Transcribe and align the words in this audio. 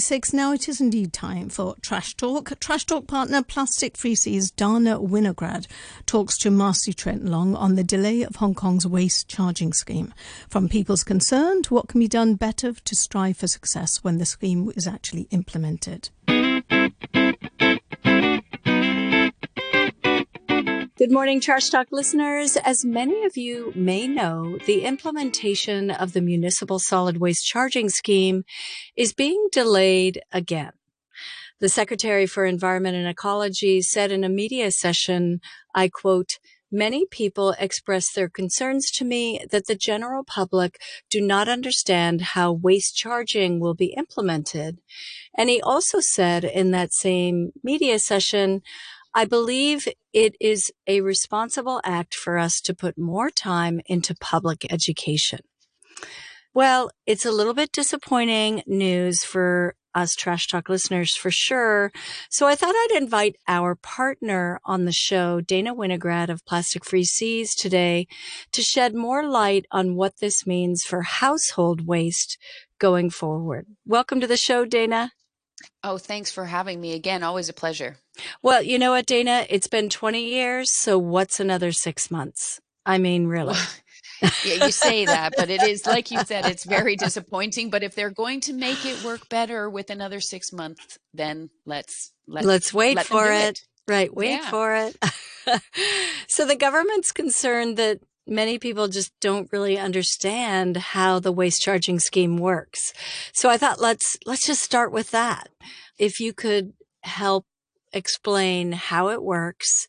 Six 0.00 0.32
now 0.32 0.52
it 0.52 0.68
is 0.68 0.80
indeed 0.80 1.12
time 1.12 1.48
for 1.48 1.76
Trash 1.80 2.14
Talk. 2.16 2.58
Trash 2.58 2.84
Talk 2.84 3.06
partner 3.06 3.42
Plastic 3.42 3.96
Free 3.96 4.14
Seas 4.14 4.50
Dana 4.50 4.98
Winograd 4.98 5.66
talks 6.04 6.36
to 6.38 6.50
Marcy 6.50 6.92
Trent 6.92 7.24
Long 7.24 7.54
on 7.54 7.76
the 7.76 7.84
delay 7.84 8.22
of 8.22 8.36
Hong 8.36 8.54
Kong's 8.54 8.86
waste 8.86 9.28
charging 9.28 9.72
scheme. 9.72 10.12
From 10.48 10.68
people's 10.68 11.04
concern 11.04 11.62
to 11.62 11.74
what 11.74 11.88
can 11.88 12.00
be 12.00 12.08
done 12.08 12.34
better 12.34 12.72
to 12.72 12.96
strive 12.96 13.36
for 13.36 13.46
success 13.46 14.02
when 14.02 14.18
the 14.18 14.26
scheme 14.26 14.72
is 14.74 14.86
actually 14.86 15.28
implemented. 15.30 16.10
Good 21.04 21.12
morning, 21.12 21.38
Trash 21.38 21.68
Talk 21.68 21.88
listeners. 21.90 22.56
As 22.56 22.82
many 22.82 23.26
of 23.26 23.36
you 23.36 23.74
may 23.76 24.08
know, 24.08 24.56
the 24.64 24.86
implementation 24.86 25.90
of 25.90 26.14
the 26.14 26.22
municipal 26.22 26.78
solid 26.78 27.18
waste 27.18 27.44
charging 27.44 27.90
scheme 27.90 28.44
is 28.96 29.12
being 29.12 29.48
delayed 29.52 30.22
again. 30.32 30.72
The 31.60 31.68
Secretary 31.68 32.24
for 32.24 32.46
Environment 32.46 32.96
and 32.96 33.06
Ecology 33.06 33.82
said 33.82 34.12
in 34.12 34.24
a 34.24 34.30
media 34.30 34.70
session, 34.70 35.42
I 35.74 35.90
quote, 35.90 36.38
Many 36.72 37.06
people 37.06 37.54
express 37.58 38.10
their 38.10 38.28
concerns 38.28 38.90
to 38.92 39.04
me 39.04 39.44
that 39.52 39.66
the 39.66 39.76
general 39.76 40.24
public 40.24 40.80
do 41.10 41.20
not 41.20 41.48
understand 41.48 42.20
how 42.32 42.50
waste 42.50 42.96
charging 42.96 43.60
will 43.60 43.74
be 43.74 43.94
implemented. 43.96 44.80
And 45.36 45.50
he 45.50 45.60
also 45.60 46.00
said 46.00 46.44
in 46.44 46.70
that 46.70 46.94
same 46.94 47.52
media 47.62 47.98
session, 47.98 48.62
I 49.14 49.24
believe 49.24 49.86
it 50.12 50.34
is 50.40 50.72
a 50.88 51.00
responsible 51.00 51.80
act 51.84 52.14
for 52.14 52.36
us 52.36 52.60
to 52.62 52.74
put 52.74 52.98
more 52.98 53.30
time 53.30 53.80
into 53.86 54.14
public 54.20 54.66
education. 54.72 55.40
Well, 56.52 56.90
it's 57.06 57.24
a 57.24 57.32
little 57.32 57.54
bit 57.54 57.70
disappointing 57.70 58.62
news 58.66 59.22
for 59.22 59.76
us 59.94 60.16
Trash 60.16 60.48
Talk 60.48 60.68
listeners 60.68 61.16
for 61.16 61.30
sure. 61.30 61.92
So 62.28 62.48
I 62.48 62.56
thought 62.56 62.74
I'd 62.74 62.96
invite 63.00 63.36
our 63.46 63.76
partner 63.76 64.60
on 64.64 64.84
the 64.84 64.92
show, 64.92 65.40
Dana 65.40 65.74
Winograd 65.74 66.28
of 66.28 66.44
Plastic 66.44 66.84
Free 66.84 67.04
Seas 67.04 67.54
today 67.54 68.08
to 68.50 68.62
shed 68.62 68.94
more 68.94 69.24
light 69.24 69.66
on 69.70 69.94
what 69.94 70.18
this 70.20 70.46
means 70.46 70.82
for 70.82 71.02
household 71.02 71.86
waste 71.86 72.36
going 72.80 73.10
forward. 73.10 73.66
Welcome 73.86 74.20
to 74.20 74.26
the 74.26 74.36
show, 74.36 74.64
Dana. 74.64 75.12
Oh, 75.82 75.98
thanks 75.98 76.30
for 76.30 76.44
having 76.46 76.80
me 76.80 76.92
again. 76.94 77.22
Always 77.22 77.48
a 77.48 77.52
pleasure. 77.52 77.96
Well, 78.42 78.62
you 78.62 78.78
know 78.78 78.92
what, 78.92 79.06
Dana? 79.06 79.46
It's 79.50 79.66
been 79.66 79.88
20 79.88 80.24
years. 80.24 80.70
So 80.70 80.98
what's 80.98 81.40
another 81.40 81.72
six 81.72 82.10
months? 82.10 82.60
I 82.86 82.98
mean, 82.98 83.26
really. 83.26 83.56
yeah, 84.44 84.64
you 84.66 84.70
say 84.70 85.06
that, 85.06 85.34
but 85.36 85.50
it 85.50 85.62
is, 85.62 85.86
like 85.86 86.10
you 86.10 86.20
said, 86.24 86.46
it's 86.46 86.64
very 86.64 86.96
disappointing. 87.06 87.70
But 87.70 87.82
if 87.82 87.94
they're 87.94 88.10
going 88.10 88.40
to 88.42 88.52
make 88.52 88.84
it 88.86 89.02
work 89.04 89.28
better 89.28 89.68
with 89.68 89.90
another 89.90 90.20
six 90.20 90.52
months, 90.52 90.98
then 91.12 91.50
let's 91.66 92.12
let's, 92.26 92.46
let's 92.46 92.74
wait 92.74 92.96
let 92.96 93.06
for 93.06 93.30
it. 93.30 93.42
it. 93.42 93.60
Right, 93.86 94.14
wait 94.14 94.30
Yeah. 94.30 94.50
for 94.50 94.74
it. 94.76 94.96
so 96.28 96.46
the 96.46 96.56
government's 96.56 97.12
concerned 97.12 97.76
that 97.76 98.00
many 98.26 98.58
people 98.58 98.88
just 98.88 99.12
don't 99.20 99.52
really 99.52 99.78
understand 99.78 100.76
how 100.76 101.18
the 101.18 101.32
waste 101.32 101.62
charging 101.62 101.98
scheme 101.98 102.36
works. 102.36 102.92
So 103.32 103.48
I 103.48 103.56
thought 103.56 103.80
let's 103.80 104.16
let's 104.26 104.46
just 104.46 104.62
start 104.62 104.92
with 104.92 105.10
that. 105.10 105.48
If 105.98 106.20
you 106.20 106.32
could 106.32 106.72
help 107.02 107.46
explain 107.92 108.72
how 108.72 109.10
it 109.10 109.22
works 109.22 109.86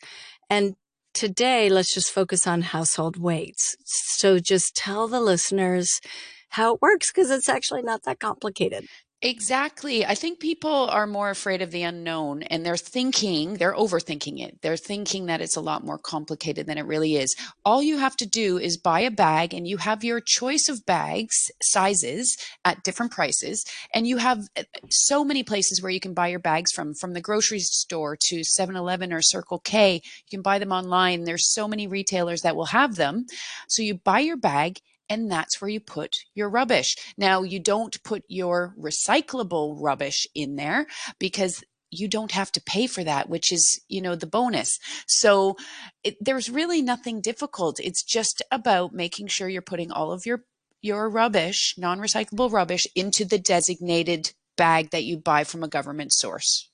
and 0.50 0.76
today 1.14 1.70
let's 1.70 1.94
just 1.94 2.12
focus 2.12 2.46
on 2.46 2.62
household 2.62 3.18
waste. 3.18 3.78
So 3.86 4.38
just 4.40 4.76
tell 4.76 5.08
the 5.08 5.22
listeners 5.22 6.02
how 6.50 6.76
it 6.76 6.82
works 6.82 7.12
because 7.12 7.32
it's 7.32 7.50
actually 7.50 7.82
not 7.82 8.04
that 8.04 8.20
complicated. 8.20 8.86
Exactly. 9.22 10.06
I 10.06 10.14
think 10.14 10.40
people 10.40 10.88
are 10.90 11.08
more 11.08 11.32
afraid 11.32 11.62
of 11.64 11.72
the 11.72 11.82
unknown 11.82 12.44
and 12.44 12.64
they're 12.64 12.78
thinking, 12.78 13.56
they're 13.56 13.74
overthinking 13.74 14.40
it. 14.40 14.62
They're 14.62 14.78
thinking 14.78 15.26
that 15.26 15.42
it's 15.42 15.56
a 15.56 15.62
lot 15.62 15.84
more 15.84 15.98
complicated 15.98 16.68
than 16.68 16.78
it 16.78 16.86
really 16.86 17.16
is. 17.16 17.36
All 17.64 17.82
you 17.82 17.98
have 17.98 18.16
to 18.18 18.28
do 18.28 18.60
is 18.60 18.78
buy 18.78 19.00
a 19.00 19.10
bag 19.10 19.54
and 19.54 19.68
you 19.68 19.78
have 19.78 20.04
your 20.04 20.20
choice 20.20 20.70
of 20.70 20.86
bags, 20.86 21.50
sizes 21.64 22.38
at 22.66 22.84
different 22.84 23.14
prices. 23.14 23.66
And 23.94 24.06
you 24.06 24.18
have 24.18 24.48
uh, 24.58 24.64
so 24.92 25.26
many 25.26 25.44
places 25.44 25.82
where 25.82 25.92
you 25.92 26.00
can 26.02 26.14
buy 26.14 26.28
your 26.28 26.40
bags 26.40 26.72
from, 26.72 26.94
from 26.94 27.14
the 27.14 27.22
grocery 27.22 27.60
store 27.60 28.16
to 28.28 28.44
7 28.44 28.76
Eleven 28.76 29.12
or 29.12 29.22
Circle 29.24 29.60
K. 29.60 29.96
You 29.96 30.30
can 30.30 30.42
buy 30.44 30.60
them 30.60 30.72
online. 30.72 31.24
There's 31.24 31.52
so 31.52 31.68
many 31.68 31.88
retailers 31.88 32.42
that 32.42 32.56
will 32.56 32.66
have 32.66 32.96
them. 32.96 33.26
So 33.70 33.82
you 33.82 33.96
buy 33.96 34.20
your 34.20 34.38
bag 34.38 34.82
and 35.10 35.32
that's 35.32 35.62
where 35.62 35.70
you 35.70 35.80
put 35.80 36.18
your 36.34 36.50
rubbish. 36.50 36.96
Now, 37.18 37.44
you 37.44 37.60
don't 37.60 38.02
put 38.04 38.24
your 38.28 38.74
recyclable 38.80 39.78
rubbish 39.80 40.28
in 40.34 40.56
there 40.56 40.88
because 41.20 41.64
you 41.92 42.08
don't 42.08 42.32
have 42.32 42.52
to 42.54 42.62
pay 42.62 42.88
for 42.88 43.04
that, 43.04 43.30
which 43.30 43.52
is, 43.52 43.82
you 43.88 44.02
know, 44.02 44.16
the 44.16 44.28
bonus. 44.28 44.80
So 45.08 45.56
it, 46.04 46.18
there's 46.20 46.50
really 46.50 46.82
nothing 46.82 47.22
difficult. 47.22 47.80
It's 47.80 48.04
just 48.04 48.42
about 48.52 48.94
making 48.94 49.28
sure 49.28 49.48
you're 49.48 49.62
putting 49.62 49.92
all 49.92 50.12
of 50.12 50.26
your 50.26 50.44
your 50.82 51.10
rubbish, 51.10 51.74
non-recyclable 51.80 52.52
rubbish 52.52 52.86
into 52.96 53.26
the 53.26 53.40
designated 53.40 54.32
bag 54.56 54.92
that 54.92 55.04
you 55.04 55.18
buy 55.18 55.44
from 55.44 55.64
a 55.64 55.68
government 55.68 56.14
source. 56.14 56.70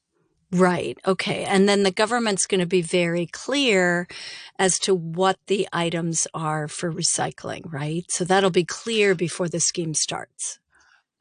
Right. 0.51 0.97
Okay. 1.07 1.45
And 1.45 1.67
then 1.69 1.83
the 1.83 1.91
government's 1.91 2.45
going 2.45 2.59
to 2.59 2.65
be 2.65 2.81
very 2.81 3.25
clear 3.25 4.07
as 4.59 4.79
to 4.79 4.93
what 4.93 5.37
the 5.47 5.67
items 5.71 6.27
are 6.33 6.67
for 6.67 6.91
recycling, 6.91 7.61
right? 7.71 8.03
So 8.09 8.25
that'll 8.25 8.49
be 8.49 8.65
clear 8.65 9.15
before 9.15 9.47
the 9.47 9.61
scheme 9.61 9.93
starts. 9.93 10.59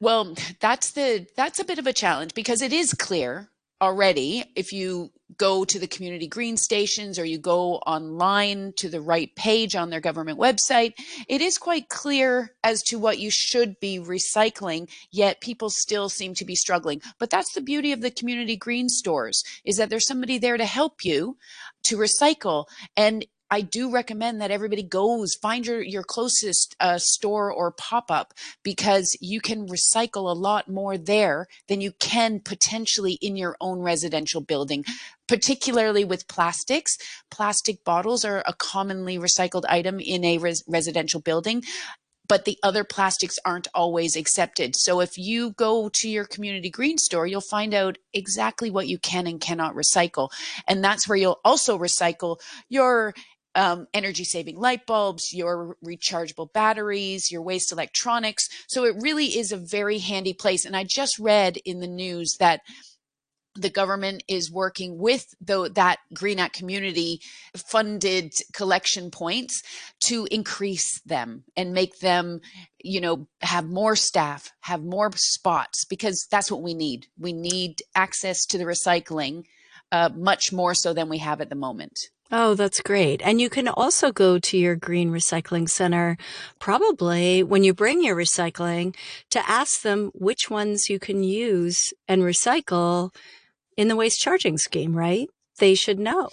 Well, 0.01 0.35
that's 0.59 0.91
the 0.91 1.27
that's 1.37 1.59
a 1.59 1.63
bit 1.63 1.79
of 1.79 1.87
a 1.87 1.93
challenge 1.93 2.33
because 2.33 2.61
it 2.61 2.73
is 2.73 2.93
clear 2.93 3.50
already 3.81 4.45
if 4.55 4.71
you 4.71 5.11
go 5.37 5.63
to 5.65 5.79
the 5.79 5.87
community 5.87 6.27
green 6.27 6.57
stations 6.57 7.17
or 7.17 7.25
you 7.25 7.37
go 7.37 7.75
online 7.77 8.73
to 8.75 8.89
the 8.89 9.01
right 9.01 9.33
page 9.35 9.75
on 9.75 9.89
their 9.89 9.99
government 9.99 10.37
website, 10.37 10.93
it 11.27 11.41
is 11.41 11.57
quite 11.57 11.89
clear 11.89 12.53
as 12.63 12.83
to 12.83 12.99
what 12.99 13.19
you 13.19 13.29
should 13.31 13.79
be 13.79 13.99
recycling, 13.99 14.89
yet 15.09 15.41
people 15.41 15.69
still 15.69 16.09
seem 16.09 16.33
to 16.35 16.45
be 16.45 16.55
struggling. 16.55 17.01
But 17.17 17.29
that's 17.29 17.53
the 17.53 17.61
beauty 17.61 17.91
of 17.91 18.01
the 18.01 18.11
community 18.11 18.55
green 18.55 18.89
stores 18.89 19.43
is 19.65 19.77
that 19.77 19.89
there's 19.89 20.07
somebody 20.07 20.37
there 20.37 20.57
to 20.57 20.65
help 20.65 21.03
you 21.03 21.37
to 21.83 21.97
recycle 21.97 22.65
and 22.95 23.25
I 23.51 23.61
do 23.61 23.91
recommend 23.91 24.39
that 24.41 24.49
everybody 24.49 24.81
goes 24.81 25.35
find 25.35 25.67
your 25.67 25.81
your 25.81 26.03
closest 26.03 26.75
uh, 26.79 26.97
store 26.97 27.51
or 27.51 27.71
pop 27.71 28.09
up 28.09 28.33
because 28.63 29.17
you 29.19 29.41
can 29.41 29.67
recycle 29.67 30.31
a 30.31 30.39
lot 30.39 30.69
more 30.69 30.97
there 30.97 31.47
than 31.67 31.81
you 31.81 31.91
can 31.99 32.39
potentially 32.39 33.13
in 33.21 33.35
your 33.35 33.57
own 33.59 33.79
residential 33.79 34.41
building 34.41 34.85
particularly 35.27 36.05
with 36.05 36.27
plastics 36.29 36.97
plastic 37.29 37.83
bottles 37.83 38.23
are 38.23 38.43
a 38.47 38.53
commonly 38.53 39.19
recycled 39.19 39.63
item 39.67 39.99
in 39.99 40.23
a 40.23 40.37
res- 40.37 40.63
residential 40.67 41.19
building 41.19 41.61
but 42.31 42.45
the 42.45 42.57
other 42.63 42.85
plastics 42.85 43.37
aren't 43.43 43.67
always 43.75 44.15
accepted. 44.15 44.73
So 44.77 45.01
if 45.01 45.17
you 45.17 45.51
go 45.51 45.89
to 45.89 46.09
your 46.09 46.23
community 46.23 46.69
green 46.69 46.97
store, 46.97 47.27
you'll 47.27 47.41
find 47.41 47.73
out 47.73 47.97
exactly 48.13 48.71
what 48.71 48.87
you 48.87 48.97
can 48.99 49.27
and 49.27 49.41
cannot 49.41 49.75
recycle. 49.75 50.29
And 50.65 50.81
that's 50.81 51.09
where 51.09 51.17
you'll 51.17 51.41
also 51.43 51.77
recycle 51.77 52.39
your 52.69 53.13
um, 53.55 53.87
energy 53.93 54.23
saving 54.23 54.57
light 54.59 54.85
bulbs, 54.85 55.33
your 55.33 55.75
rechargeable 55.85 56.51
batteries, 56.53 57.31
your 57.31 57.41
waste 57.41 57.71
electronics. 57.71 58.47
So 58.67 58.85
it 58.85 58.95
really 58.99 59.37
is 59.37 59.51
a 59.51 59.57
very 59.57 59.99
handy 59.99 60.33
place. 60.33 60.65
And 60.65 60.75
I 60.75 60.85
just 60.87 61.19
read 61.19 61.57
in 61.65 61.79
the 61.79 61.87
news 61.87 62.37
that 62.39 62.61
the 63.55 63.69
government 63.69 64.23
is 64.29 64.49
working 64.49 64.97
with 64.97 65.25
the, 65.41 65.69
that 65.75 65.99
GREEN@COMMUNITY 66.13 67.19
funded 67.57 68.31
collection 68.53 69.11
points 69.11 69.61
to 70.05 70.25
increase 70.31 71.01
them 71.01 71.43
and 71.57 71.73
make 71.73 71.99
them, 71.99 72.39
you 72.81 73.01
know, 73.01 73.27
have 73.41 73.65
more 73.65 73.97
staff, 73.97 74.53
have 74.61 74.81
more 74.81 75.11
spots, 75.15 75.83
because 75.83 76.25
that's 76.31 76.49
what 76.49 76.61
we 76.61 76.73
need. 76.73 77.07
We 77.19 77.33
need 77.33 77.81
access 77.93 78.45
to 78.45 78.57
the 78.57 78.63
recycling 78.63 79.43
uh, 79.91 80.09
much 80.15 80.53
more 80.53 80.73
so 80.73 80.93
than 80.93 81.09
we 81.09 81.17
have 81.17 81.41
at 81.41 81.49
the 81.49 81.55
moment. 81.55 81.99
Oh, 82.33 82.53
that's 82.53 82.79
great. 82.81 83.21
And 83.21 83.41
you 83.41 83.49
can 83.49 83.67
also 83.67 84.13
go 84.13 84.39
to 84.39 84.57
your 84.57 84.77
green 84.77 85.11
recycling 85.11 85.69
center 85.69 86.17
probably 86.59 87.43
when 87.43 87.65
you 87.65 87.73
bring 87.73 88.01
your 88.01 88.15
recycling 88.15 88.95
to 89.31 89.49
ask 89.49 89.81
them 89.81 90.11
which 90.13 90.49
ones 90.49 90.89
you 90.89 90.97
can 90.97 91.23
use 91.23 91.93
and 92.07 92.21
recycle 92.21 93.13
in 93.75 93.89
the 93.89 93.97
waste 93.97 94.21
charging 94.21 94.57
scheme, 94.57 94.95
right? 94.95 95.27
They 95.59 95.75
should 95.75 95.99
know. 95.99 96.29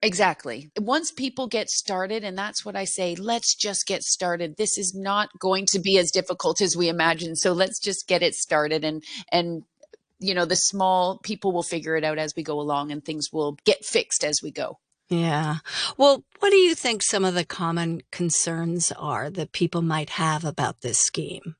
Exactly. 0.00 0.70
Once 0.78 1.10
people 1.10 1.46
get 1.46 1.68
started, 1.68 2.24
and 2.24 2.36
that's 2.36 2.64
what 2.64 2.76
I 2.76 2.84
say, 2.84 3.14
let's 3.14 3.54
just 3.54 3.86
get 3.86 4.02
started. 4.02 4.56
This 4.56 4.78
is 4.78 4.94
not 4.94 5.28
going 5.38 5.66
to 5.66 5.78
be 5.78 5.98
as 5.98 6.10
difficult 6.10 6.62
as 6.62 6.76
we 6.76 6.88
imagine. 6.88 7.36
So 7.36 7.52
let's 7.52 7.78
just 7.78 8.06
get 8.06 8.22
it 8.22 8.34
started 8.34 8.82
and, 8.82 9.02
and, 9.30 9.62
you 10.20 10.34
know, 10.34 10.46
the 10.46 10.56
small 10.56 11.18
people 11.22 11.52
will 11.52 11.62
figure 11.62 11.96
it 11.96 12.04
out 12.04 12.18
as 12.18 12.34
we 12.34 12.42
go 12.42 12.60
along 12.60 12.92
and 12.92 13.04
things 13.04 13.30
will 13.30 13.58
get 13.64 13.84
fixed 13.84 14.24
as 14.24 14.40
we 14.42 14.50
go. 14.50 14.78
Yeah. 15.08 15.56
Well, 15.96 16.24
what 16.40 16.50
do 16.50 16.56
you 16.56 16.74
think 16.74 17.02
some 17.02 17.24
of 17.24 17.34
the 17.34 17.44
common 17.44 18.02
concerns 18.10 18.90
are 18.92 19.30
that 19.30 19.52
people 19.52 19.82
might 19.82 20.10
have 20.10 20.44
about 20.44 20.80
this 20.80 20.98
scheme? 20.98 21.56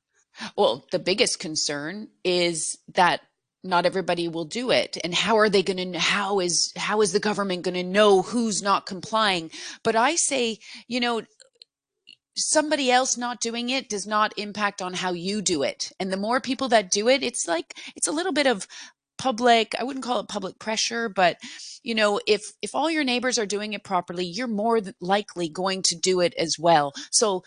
Well, 0.57 0.85
the 0.91 0.99
biggest 0.99 1.39
concern 1.39 2.09
is 2.23 2.77
that 2.93 3.21
not 3.65 3.85
everybody 3.85 4.27
will 4.27 4.45
do 4.45 4.69
it 4.69 4.97
and 5.03 5.13
how 5.13 5.37
are 5.37 5.49
they 5.49 5.63
going 5.63 5.93
to 5.93 5.99
how 5.99 6.39
is 6.39 6.71
how 6.75 7.01
is 7.01 7.11
the 7.11 7.19
government 7.19 7.63
going 7.63 7.73
to 7.73 7.83
know 7.83 8.21
who's 8.21 8.61
not 8.61 8.85
complying 8.85 9.49
but 9.83 9.95
i 9.95 10.15
say 10.15 10.59
you 10.87 10.99
know 10.99 11.23
somebody 12.37 12.91
else 12.91 13.17
not 13.17 13.41
doing 13.41 13.69
it 13.69 13.89
does 13.89 14.05
not 14.05 14.37
impact 14.37 14.81
on 14.81 14.93
how 14.93 15.11
you 15.11 15.41
do 15.41 15.63
it 15.63 15.91
and 15.99 16.11
the 16.11 16.17
more 16.17 16.39
people 16.39 16.67
that 16.67 16.91
do 16.91 17.07
it 17.09 17.23
it's 17.23 17.47
like 17.47 17.73
it's 17.95 18.07
a 18.07 18.11
little 18.11 18.33
bit 18.33 18.45
of 18.45 18.67
public 19.25 19.73
i 19.79 19.83
wouldn't 19.83 20.05
call 20.05 20.19
it 20.19 20.27
public 20.27 20.59
pressure 20.59 21.09
but 21.09 21.37
you 21.83 21.95
know 21.95 22.19
if 22.27 22.41
if 22.61 22.75
all 22.75 22.89
your 22.89 23.03
neighbors 23.03 23.37
are 23.39 23.45
doing 23.55 23.73
it 23.73 23.83
properly 23.83 24.25
you're 24.25 24.47
more 24.47 24.81
likely 24.99 25.49
going 25.49 25.81
to 25.83 25.95
do 25.95 26.19
it 26.19 26.33
as 26.37 26.57
well. 26.59 26.93
So 27.11 27.43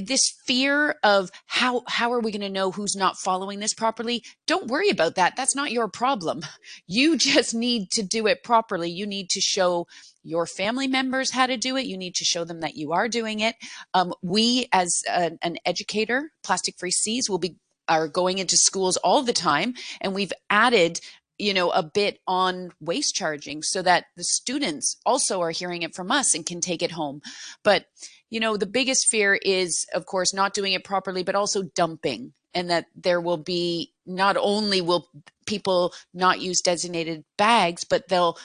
this 0.00 0.32
fear 0.46 0.94
of 1.02 1.30
how 1.46 1.82
how 1.88 2.12
are 2.12 2.20
we 2.20 2.30
going 2.30 2.40
to 2.42 2.48
know 2.48 2.70
who's 2.70 2.94
not 2.94 3.16
following 3.16 3.58
this 3.58 3.74
properly? 3.74 4.22
Don't 4.46 4.68
worry 4.68 4.88
about 4.88 5.16
that. 5.16 5.34
That's 5.36 5.56
not 5.56 5.72
your 5.72 5.88
problem. 5.88 6.42
You 6.86 7.16
just 7.16 7.54
need 7.54 7.90
to 7.92 8.02
do 8.02 8.26
it 8.26 8.44
properly. 8.44 8.90
You 8.90 9.06
need 9.06 9.30
to 9.30 9.40
show 9.40 9.86
your 10.22 10.46
family 10.46 10.86
members 10.86 11.30
how 11.30 11.46
to 11.46 11.56
do 11.56 11.76
it. 11.76 11.86
You 11.86 11.96
need 11.96 12.14
to 12.16 12.24
show 12.24 12.44
them 12.44 12.60
that 12.60 12.76
you 12.76 12.92
are 12.92 13.08
doing 13.08 13.40
it. 13.40 13.56
Um, 13.94 14.12
we 14.22 14.68
as 14.72 15.02
a, 15.08 15.32
an 15.42 15.56
educator 15.64 16.32
plastic 16.44 16.74
free 16.78 16.90
seas 16.90 17.30
will 17.30 17.38
be 17.38 17.56
are 17.88 18.08
going 18.08 18.38
into 18.38 18.56
schools 18.56 18.96
all 18.98 19.22
the 19.22 19.32
time 19.32 19.74
and 20.00 20.14
we've 20.14 20.32
added 20.50 21.00
you 21.38 21.52
know 21.52 21.70
a 21.70 21.82
bit 21.82 22.20
on 22.26 22.70
waste 22.80 23.14
charging 23.14 23.62
so 23.62 23.82
that 23.82 24.04
the 24.16 24.24
students 24.24 24.96
also 25.04 25.40
are 25.40 25.50
hearing 25.50 25.82
it 25.82 25.94
from 25.94 26.12
us 26.12 26.34
and 26.34 26.46
can 26.46 26.60
take 26.60 26.82
it 26.82 26.92
home. 26.92 27.20
But 27.64 27.86
you 28.30 28.40
know 28.40 28.56
the 28.56 28.66
biggest 28.66 29.08
fear 29.08 29.34
is 29.34 29.86
of 29.92 30.06
course 30.06 30.32
not 30.32 30.54
doing 30.54 30.72
it 30.72 30.84
properly 30.84 31.22
but 31.22 31.34
also 31.34 31.62
dumping 31.62 32.32
and 32.54 32.70
that 32.70 32.86
there 32.94 33.20
will 33.20 33.38
be 33.38 33.92
not 34.06 34.36
only 34.36 34.80
will 34.80 35.08
people 35.46 35.92
not 36.14 36.40
use 36.40 36.60
designated 36.60 37.24
bags 37.36 37.84
but 37.84 38.08
they'll 38.08 38.38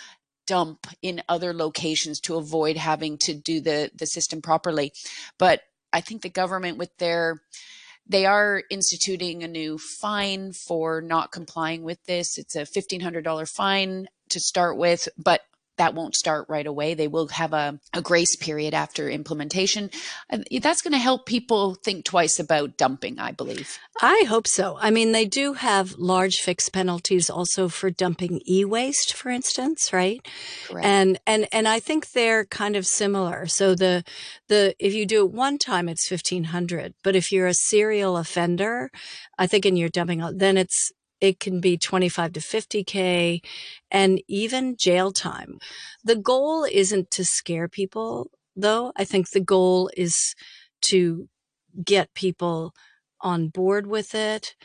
dump 0.48 0.88
in 1.02 1.22
other 1.28 1.54
locations 1.54 2.22
to 2.22 2.38
avoid 2.38 2.78
having 2.78 3.18
to 3.18 3.34
do 3.34 3.62
the 3.62 3.92
the 3.96 4.08
system 4.08 4.42
properly. 4.42 4.92
But 5.38 5.62
i 5.94 6.02
think 6.02 6.22
the 6.22 6.30
government 6.30 6.78
with 6.78 6.98
their 6.98 7.42
they 8.10 8.26
are 8.26 8.64
instituting 8.70 9.44
a 9.44 9.48
new 9.48 9.78
fine 9.78 10.54
for 10.54 11.02
not 11.02 11.32
complying 11.32 11.84
with 11.84 12.04
this. 12.06 12.38
It's 12.38 12.56
a 12.56 12.62
$1,500 12.62 13.50
fine 13.50 14.08
to 14.30 14.40
start 14.40 14.78
with, 14.78 15.08
but 15.18 15.42
that 15.78 15.94
won't 15.94 16.16
start 16.16 16.46
right 16.50 16.66
away. 16.68 16.94
They 16.94 17.08
will 17.08 17.28
have 17.30 17.54
a, 17.54 17.80
a 17.94 18.02
grace 18.02 18.36
period 18.36 18.74
after 18.74 19.10
implementation. 19.10 19.90
That's 20.62 20.82
going 20.82 20.94
to 20.94 20.98
help 20.98 21.26
people 21.26 21.76
think 21.76 22.06
twice 22.06 22.40
about 22.40 22.78
dumping, 22.78 23.20
I 23.20 23.32
believe. 23.32 23.78
I 24.02 24.26
hope 24.28 24.48
so. 24.48 24.78
I 24.80 24.92
mean, 24.92 25.12
they 25.12 25.26
do 25.26 25.54
have 25.54 25.96
large 25.98 26.38
fixed 26.38 26.74
penalties 26.74 27.30
also 27.30 27.68
for 27.70 27.90
dumping 27.90 28.42
e-waste, 28.48 29.14
for 29.14 29.30
instance, 29.30 29.92
right? 29.92 30.26
Correct. 30.68 30.86
And 30.86 31.20
and 31.26 31.48
and 31.52 31.68
I 31.68 31.80
think 31.80 32.12
they're 32.12 32.46
kind 32.46 32.76
of 32.76 32.86
similar. 32.86 33.48
So 33.48 33.76
the 33.76 34.04
the 34.48 34.76
if 34.80 34.94
you 34.94 35.06
do 35.06 35.26
it 35.26 35.32
one 35.32 35.58
time, 35.58 35.90
it's 35.90 36.08
fifteen 36.08 36.46
hundred, 36.46 36.94
but 37.04 37.16
if 37.16 37.32
you're 37.32 37.48
a 37.48 37.54
serial 37.54 38.18
offender, 38.18 38.92
I 39.38 39.48
think 39.48 39.66
in 39.66 39.78
your 39.78 39.90
dumping, 39.90 40.24
then 40.36 40.58
it's 40.58 40.92
it 41.20 41.40
can 41.40 41.60
be 41.60 41.78
25 41.78 42.34
to 42.34 42.40
50K 42.40 43.42
and 43.92 44.22
even 44.28 44.78
jail 44.78 45.12
time. 45.12 45.60
The 46.04 46.16
goal 46.16 46.66
isn't 46.72 47.12
to 47.12 47.26
scare 47.26 47.68
people, 47.68 48.32
though. 48.56 48.92
I 48.96 49.06
think 49.06 49.30
the 49.30 49.40
goal 49.40 49.90
is 49.98 50.36
to 50.84 51.28
get 51.84 52.14
people 52.14 52.74
on 53.22 53.50
board 53.50 53.88
with 53.88 54.14
it 54.14 54.56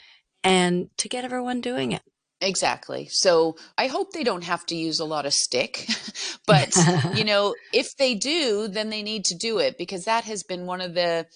and 0.45 0.89
to 0.99 1.09
get 1.09 1.25
everyone 1.25 1.61
doing 1.61 1.93
it. 1.93 2.03
Exactly. 2.41 3.07
So 3.09 3.57
I 3.79 3.87
hope 3.87 4.13
they 4.13 4.25
don't 4.25 4.45
have 4.45 4.67
to 4.67 4.75
use 4.75 4.99
a 4.99 5.05
lot 5.05 5.27
of 5.27 5.33
stick, 5.33 5.87
but 6.47 6.77
you 7.17 7.25
know, 7.25 7.55
if 7.73 7.97
they 7.97 8.15
do, 8.15 8.69
then 8.69 8.91
they 8.91 9.03
need 9.03 9.25
to 9.27 9.37
do 9.37 9.59
it 9.59 9.79
because 9.79 10.05
that 10.05 10.25
has 10.25 10.43
been 10.43 10.67
one 10.67 10.81
of 10.81 10.95
the 10.95 11.27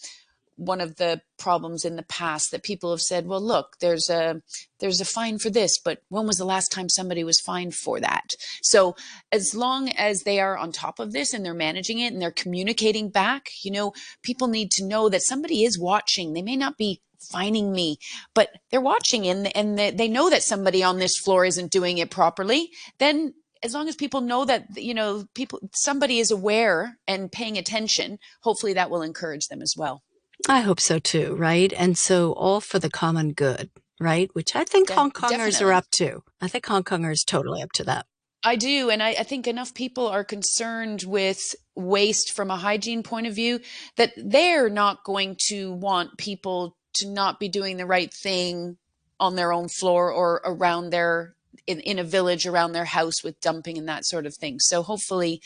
one 0.56 0.80
of 0.80 0.96
the 0.96 1.20
problems 1.38 1.84
in 1.84 1.96
the 1.96 2.02
past 2.02 2.50
that 2.50 2.62
people 2.62 2.90
have 2.90 3.00
said, 3.00 3.26
well, 3.26 3.40
look, 3.40 3.76
there's 3.80 4.08
a 4.10 4.40
there's 4.80 5.00
a 5.00 5.06
fine 5.06 5.38
for 5.38 5.50
this, 5.50 5.78
but 5.78 6.00
when 6.08 6.26
was 6.26 6.38
the 6.38 6.44
last 6.44 6.70
time 6.72 6.88
somebody 6.88 7.24
was 7.24 7.40
fined 7.40 7.74
for 7.74 8.00
that? 8.00 8.30
So 8.62 8.96
as 9.32 9.54
long 9.54 9.90
as 9.90 10.22
they 10.22 10.40
are 10.40 10.56
on 10.56 10.72
top 10.72 10.98
of 10.98 11.12
this 11.12 11.32
and 11.32 11.44
they're 11.44 11.54
managing 11.54 11.98
it 11.98 12.12
and 12.12 12.20
they're 12.20 12.30
communicating 12.30 13.10
back, 13.10 13.48
you 13.62 13.70
know, 13.70 13.92
people 14.22 14.48
need 14.48 14.70
to 14.72 14.84
know 14.84 15.08
that 15.08 15.22
somebody 15.22 15.64
is 15.64 15.78
watching. 15.78 16.32
They 16.32 16.42
may 16.42 16.56
not 16.56 16.76
be 16.76 17.00
fining 17.30 17.72
me, 17.72 17.98
but 18.34 18.50
they're 18.70 18.80
watching 18.80 19.26
and 19.26 19.54
and 19.56 19.78
they 19.78 20.08
know 20.08 20.30
that 20.30 20.42
somebody 20.42 20.82
on 20.82 20.98
this 20.98 21.18
floor 21.18 21.44
isn't 21.44 21.72
doing 21.72 21.98
it 21.98 22.10
properly. 22.10 22.70
Then 22.98 23.34
as 23.62 23.74
long 23.74 23.88
as 23.88 23.96
people 23.96 24.20
know 24.20 24.44
that 24.44 24.66
you 24.76 24.94
know 24.94 25.26
people 25.34 25.58
somebody 25.74 26.18
is 26.18 26.30
aware 26.30 26.98
and 27.06 27.32
paying 27.32 27.56
attention 27.56 28.18
hopefully 28.42 28.74
that 28.74 28.90
will 28.90 29.02
encourage 29.02 29.48
them 29.48 29.62
as 29.62 29.74
well 29.76 30.02
I 30.48 30.60
hope 30.60 30.80
so 30.80 30.98
too, 30.98 31.34
right? 31.34 31.72
And 31.76 31.96
so 31.96 32.32
all 32.32 32.60
for 32.60 32.78
the 32.78 32.90
common 32.90 33.32
good, 33.32 33.70
right? 34.00 34.30
Which 34.34 34.54
I 34.54 34.64
think 34.64 34.88
De- 34.88 34.94
Hong 34.94 35.10
Kongers 35.10 35.30
definitely. 35.30 35.66
are 35.66 35.72
up 35.72 35.90
to. 35.92 36.22
I 36.40 36.48
think 36.48 36.66
Hong 36.66 36.84
Kongers 36.84 37.24
totally 37.24 37.62
up 37.62 37.72
to 37.72 37.84
that. 37.84 38.06
I 38.44 38.54
do. 38.56 38.90
And 38.90 39.02
I, 39.02 39.10
I, 39.10 39.22
think 39.24 39.48
enough 39.48 39.74
people 39.74 40.06
are 40.06 40.22
concerned 40.22 41.02
with 41.04 41.56
waste 41.74 42.32
from 42.32 42.48
a 42.48 42.56
hygiene 42.56 43.02
point 43.02 43.26
of 43.26 43.34
view 43.34 43.58
that 43.96 44.12
they're 44.16 44.68
not 44.68 45.02
going 45.04 45.36
to 45.48 45.72
want 45.72 46.16
people 46.16 46.76
to 46.94 47.08
not 47.10 47.40
be 47.40 47.48
doing 47.48 47.76
the 47.76 47.86
right 47.86 48.12
thing 48.12 48.76
on 49.18 49.34
their 49.34 49.52
own 49.52 49.68
floor 49.68 50.12
or 50.12 50.42
around 50.44 50.90
their 50.90 51.34
in, 51.66 51.80
in 51.80 51.98
a 51.98 52.04
village 52.04 52.46
around 52.46 52.72
their 52.72 52.84
house 52.84 53.24
with 53.24 53.40
dumping 53.40 53.78
and 53.78 53.88
that 53.88 54.04
sort 54.04 54.26
of 54.26 54.36
thing. 54.36 54.60
So 54.60 54.82
hopefully 54.82 55.40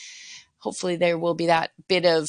hopefully 0.59 0.97
there 0.97 1.19
will 1.19 1.35
be 1.35 1.47
that 1.47 1.71
bit 1.89 2.05
of 2.05 2.29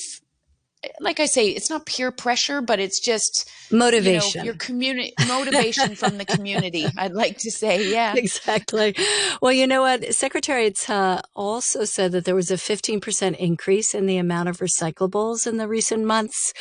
like 1.00 1.20
I 1.20 1.26
say, 1.28 1.50
it's 1.50 1.70
not 1.70 1.86
peer 1.86 2.12
pressure, 2.12 2.62
but 2.62 2.80
it's 2.80 3.00
just 3.00 3.50
motivation. 3.72 4.40
You 4.40 4.46
know, 4.46 4.46
your 4.46 4.56
community 4.56 5.14
motivation 5.28 5.96
from 5.96 6.18
the 6.18 6.26
community. 6.26 6.88
I'd 6.98 7.14
like 7.14 7.38
to 7.40 7.52
say, 7.52 7.92
yeah, 7.92 8.16
exactly. 8.16 8.96
Well, 9.42 9.52
you 9.52 9.68
know 9.68 9.82
what? 9.82 10.14
Secretary 10.16 10.72
Ta 10.72 10.94
uh, 10.94 11.22
also 11.36 11.86
said 11.86 12.12
that 12.14 12.26
there 12.26 12.36
was 12.36 12.50
a 12.50 12.56
15% 12.56 13.38
increase 13.38 13.94
in 13.94 14.08
the 14.08 14.18
amount 14.18 14.50
of 14.50 14.58
recyclables 14.58 15.46
in 15.46 15.58
the 15.58 15.68
recent 15.68 16.06
months, 16.06 16.52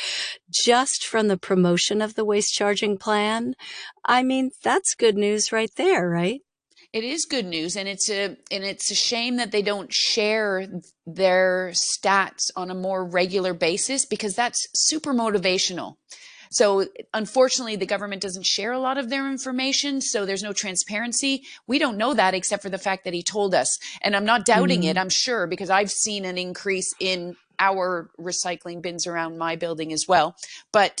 just 0.51 1.05
from 1.05 1.27
the 1.27 1.37
promotion 1.37 2.01
of 2.01 2.13
the 2.13 2.25
waste 2.25 2.53
charging 2.53 2.97
plan. 2.97 3.55
I 4.05 4.21
mean, 4.23 4.51
that's 4.63 4.93
good 4.93 5.15
news 5.15 5.51
right 5.51 5.71
there, 5.77 6.07
right? 6.07 6.41
It 6.93 7.03
is 7.03 7.25
good 7.25 7.45
news 7.45 7.75
and 7.75 7.87
it's 7.87 8.09
a 8.09 8.37
and 8.51 8.63
it's 8.63 8.91
a 8.91 8.95
shame 8.95 9.37
that 9.37 9.51
they 9.51 9.61
don't 9.61 9.93
share 9.93 10.67
their 11.05 11.71
stats 11.73 12.51
on 12.55 12.69
a 12.69 12.75
more 12.75 13.05
regular 13.05 13.53
basis 13.53 14.05
because 14.05 14.35
that's 14.35 14.67
super 14.73 15.13
motivational 15.13 15.95
so 16.51 16.85
unfortunately 17.13 17.77
the 17.77 17.85
government 17.85 18.21
doesn't 18.21 18.45
share 18.45 18.73
a 18.73 18.79
lot 18.79 18.97
of 18.97 19.09
their 19.09 19.29
information 19.29 20.01
so 20.01 20.25
there's 20.25 20.43
no 20.43 20.53
transparency 20.53 21.43
we 21.67 21.79
don't 21.79 21.97
know 21.97 22.13
that 22.13 22.33
except 22.33 22.61
for 22.61 22.69
the 22.69 22.77
fact 22.77 23.05
that 23.05 23.13
he 23.13 23.23
told 23.23 23.55
us 23.55 23.77
and 24.01 24.15
i'm 24.15 24.25
not 24.25 24.45
doubting 24.45 24.81
mm-hmm. 24.81 24.89
it 24.89 24.97
i'm 24.97 25.09
sure 25.09 25.47
because 25.47 25.69
i've 25.69 25.91
seen 25.91 26.25
an 26.25 26.37
increase 26.37 26.93
in 26.99 27.35
our 27.61 28.09
recycling 28.19 28.81
bins 28.81 29.05
around 29.05 29.37
my 29.37 29.55
building 29.55 29.93
as 29.93 30.05
well. 30.07 30.35
But, 30.73 30.99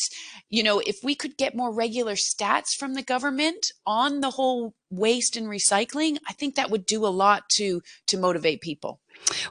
you 0.49 0.61
know, 0.61 0.79
if 0.79 0.97
we 1.03 1.15
could 1.15 1.35
get 1.35 1.55
more 1.55 1.73
regular 1.73 2.13
stats 2.13 2.75
from 2.77 2.93
the 2.93 3.01
government 3.01 3.71
on 3.85 4.21
the 4.21 4.29
whole 4.29 4.75
waste 4.91 5.35
and 5.35 5.47
recycling, 5.47 6.17
I 6.29 6.33
think 6.33 6.55
that 6.55 6.69
would 6.69 6.85
do 6.85 7.05
a 7.05 7.09
lot 7.23 7.49
to 7.57 7.81
to 8.07 8.17
motivate 8.17 8.61
people. 8.61 8.99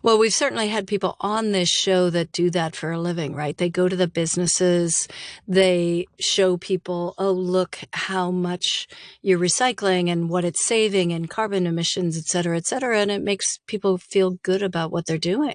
Well, 0.03 0.19
we've 0.19 0.33
certainly 0.33 0.69
had 0.69 0.87
people 0.87 1.17
on 1.21 1.53
this 1.53 1.69
show 1.69 2.11
that 2.11 2.33
do 2.33 2.51
that 2.51 2.77
for 2.77 2.91
a 2.91 3.01
living, 3.01 3.35
right? 3.35 3.57
They 3.57 3.71
go 3.71 3.89
to 3.89 3.97
the 3.97 4.09
businesses, 4.09 5.09
they 5.47 6.07
show 6.19 6.57
people, 6.57 7.15
oh, 7.19 7.33
look 7.33 7.79
how 7.93 8.31
much 8.31 8.89
you're 9.23 9.39
recycling 9.39 10.11
and 10.11 10.29
what 10.29 10.45
it's 10.45 10.67
saving 10.67 11.13
and 11.13 11.31
carbon 11.31 11.67
emissions, 11.67 12.17
et 12.17 12.25
cetera, 12.25 12.57
et 12.57 12.67
cetera. 12.67 12.99
And 13.01 13.11
it 13.11 13.23
makes 13.23 13.59
people 13.67 13.99
feel 13.99 14.39
good 14.43 14.63
about 14.63 14.91
what 14.93 15.07
they're 15.07 15.19
doing. 15.19 15.55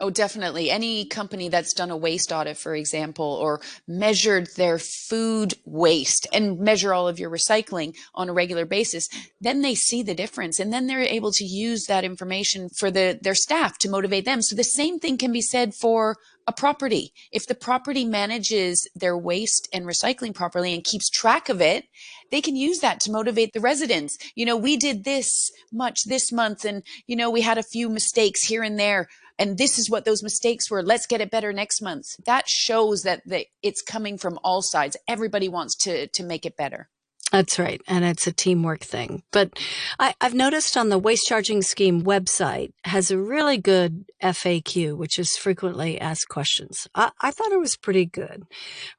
Oh, 0.00 0.10
definitely. 0.10 0.72
Any 0.72 1.04
company 1.04 1.48
that's 1.48 1.72
done 1.72 1.92
a 1.92 1.96
waste 1.96 2.32
audit, 2.32 2.56
for 2.56 2.74
example, 2.74 3.24
or 3.24 3.60
measured 3.86 4.48
their 4.56 4.78
food 4.78 5.54
waste 5.64 6.26
and 6.32 6.58
measure 6.58 6.92
all 6.92 7.06
of 7.06 7.20
your 7.20 7.30
recycling 7.30 7.94
on 8.12 8.28
a 8.28 8.32
regular 8.32 8.66
basis, 8.66 9.08
then 9.40 9.62
they 9.62 9.76
see 9.76 10.02
the 10.02 10.14
difference 10.14 10.58
and 10.58 10.72
then 10.72 10.88
they're 10.88 11.00
able 11.00 11.30
to 11.30 11.44
use 11.44 11.84
that 11.84 12.02
information 12.02 12.68
for 12.76 12.90
the, 12.90 13.20
their 13.22 13.36
staff 13.36 13.78
to 13.78 13.88
motivate 13.88 14.24
them. 14.24 14.42
So 14.42 14.56
the 14.56 14.64
same 14.64 14.98
thing 14.98 15.16
can 15.16 15.30
be 15.30 15.40
said 15.40 15.74
for 15.74 16.16
a 16.46 16.52
property. 16.52 17.12
If 17.32 17.46
the 17.46 17.54
property 17.54 18.04
manages 18.04 18.88
their 18.94 19.16
waste 19.16 19.68
and 19.72 19.86
recycling 19.86 20.34
properly 20.34 20.74
and 20.74 20.84
keeps 20.84 21.08
track 21.08 21.48
of 21.48 21.60
it, 21.60 21.86
they 22.30 22.40
can 22.40 22.56
use 22.56 22.80
that 22.80 23.00
to 23.00 23.12
motivate 23.12 23.52
the 23.52 23.60
residents. 23.60 24.18
You 24.34 24.44
know, 24.44 24.56
we 24.56 24.76
did 24.76 25.04
this 25.04 25.50
much 25.72 26.04
this 26.04 26.32
month 26.32 26.64
and, 26.64 26.82
you 27.06 27.16
know, 27.16 27.30
we 27.30 27.42
had 27.42 27.58
a 27.58 27.62
few 27.62 27.88
mistakes 27.88 28.42
here 28.42 28.62
and 28.62 28.78
there 28.78 29.08
and 29.38 29.58
this 29.58 29.78
is 29.78 29.90
what 29.90 30.04
those 30.04 30.22
mistakes 30.22 30.70
were. 30.70 30.82
Let's 30.82 31.06
get 31.06 31.20
it 31.20 31.30
better 31.30 31.52
next 31.52 31.82
month. 31.82 32.06
That 32.24 32.48
shows 32.48 33.02
that 33.02 33.22
the, 33.26 33.46
it's 33.62 33.82
coming 33.82 34.18
from 34.18 34.38
all 34.44 34.62
sides. 34.62 34.96
Everybody 35.08 35.48
wants 35.48 35.74
to 35.84 36.06
to 36.08 36.24
make 36.24 36.46
it 36.46 36.56
better 36.56 36.88
That's 37.34 37.58
right. 37.58 37.80
And 37.88 38.04
it's 38.04 38.28
a 38.28 38.32
teamwork 38.32 38.82
thing. 38.84 39.24
But 39.32 39.58
I, 39.98 40.14
have 40.20 40.34
noticed 40.34 40.76
on 40.76 40.88
the 40.88 41.00
waste 41.00 41.26
charging 41.26 41.62
scheme 41.62 42.04
website 42.04 42.70
has 42.84 43.10
a 43.10 43.18
really 43.18 43.58
good 43.58 44.04
FAQ, 44.22 44.96
which 44.96 45.18
is 45.18 45.36
frequently 45.36 46.00
asked 46.00 46.28
questions. 46.28 46.86
I, 46.94 47.10
I 47.20 47.32
thought 47.32 47.50
it 47.50 47.58
was 47.58 47.76
pretty 47.76 48.06
good, 48.06 48.44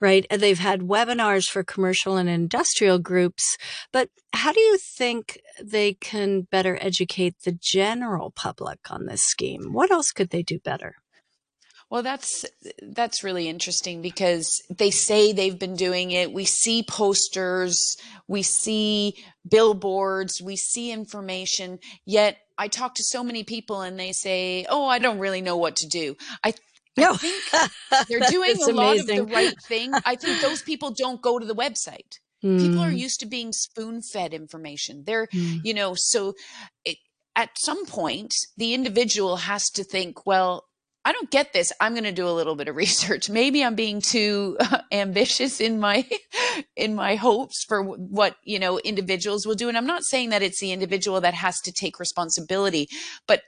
right? 0.01 0.25
And 0.29 0.41
they've 0.41 0.59
had 0.59 0.81
webinars 0.81 1.45
for 1.45 1.63
commercial 1.63 2.17
and 2.17 2.27
industrial 2.27 2.99
groups, 2.99 3.57
but 3.93 4.09
how 4.33 4.51
do 4.51 4.59
you 4.59 4.79
think 4.79 5.39
they 5.63 5.93
can 5.93 6.41
better 6.41 6.77
educate 6.81 7.35
the 7.45 7.53
general 7.53 8.31
public 8.31 8.79
on 8.89 9.05
this 9.05 9.23
scheme? 9.23 9.71
What 9.71 9.91
else 9.91 10.11
could 10.11 10.31
they 10.31 10.43
do 10.43 10.59
better? 10.59 10.95
Well, 11.95 12.03
that's 12.03 12.43
that's 12.81 13.23
really 13.23 13.47
interesting 13.47 14.01
because 14.01 14.61
they 14.69 14.91
say 14.91 15.31
they've 15.31 15.57
been 15.57 15.77
doing 15.77 16.11
it. 16.11 16.33
We 16.33 16.43
see 16.43 16.83
posters, 16.83 17.95
we 18.27 18.43
see 18.43 19.15
billboards, 19.49 20.41
we 20.41 20.57
see 20.57 20.91
information. 20.91 21.79
Yet 22.05 22.37
I 22.57 22.67
talk 22.67 22.95
to 22.95 23.03
so 23.05 23.23
many 23.23 23.45
people 23.45 23.79
and 23.79 23.97
they 23.97 24.11
say, 24.11 24.65
"Oh, 24.67 24.85
I 24.87 24.99
don't 24.99 25.19
really 25.19 25.39
know 25.39 25.55
what 25.55 25.77
to 25.77 25.87
do." 25.87 26.17
I 26.43 26.55
no. 26.97 27.13
I 27.13 27.15
think 27.15 27.43
they're 28.09 28.29
doing 28.29 28.61
a 28.61 28.73
lot 28.73 28.99
of 28.99 29.07
the 29.07 29.23
right 29.23 29.55
thing. 29.61 29.93
I 30.03 30.17
think 30.17 30.41
those 30.41 30.63
people 30.63 30.91
don't 30.91 31.21
go 31.21 31.39
to 31.39 31.45
the 31.45 31.55
website. 31.55 32.19
Mm. 32.43 32.59
People 32.59 32.81
are 32.81 32.89
hmm. 32.89 32.97
used 32.97 33.21
to 33.21 33.25
being 33.25 33.53
spoon 33.53 34.01
fed 34.01 34.33
information. 34.33 35.05
They're, 35.05 35.27
mm. 35.27 35.61
you 35.63 35.73
know, 35.73 35.93
so 35.95 36.33
it, 36.83 36.97
at 37.37 37.51
some 37.57 37.85
point, 37.85 38.33
the 38.57 38.73
individual 38.73 39.37
has 39.37 39.69
to 39.69 39.85
think, 39.85 40.25
well, 40.25 40.65
I 41.05 41.11
don't 41.11 41.29
get 41.29 41.53
this. 41.53 41.71
I'm 41.79 41.93
going 41.93 42.03
to 42.05 42.11
do 42.11 42.27
a 42.27 42.31
little 42.33 42.55
bit 42.55 42.67
of 42.67 42.75
research. 42.75 43.29
Maybe 43.29 43.63
I'm 43.63 43.75
being 43.75 44.01
too 44.01 44.57
ambitious 44.91 45.61
in 45.61 45.79
my 45.79 46.05
in 46.75 46.95
my 46.95 47.15
hopes 47.15 47.63
for 47.63 47.83
what, 47.83 48.35
you 48.43 48.57
know, 48.57 48.79
individuals 48.79 49.45
will 49.45 49.55
do 49.55 49.69
and 49.69 49.77
I'm 49.77 49.85
not 49.85 50.03
saying 50.03 50.31
that 50.31 50.41
it's 50.41 50.59
the 50.59 50.71
individual 50.71 51.21
that 51.21 51.35
has 51.35 51.61
to 51.61 51.71
take 51.71 51.99
responsibility, 51.99 52.89
but 53.27 53.43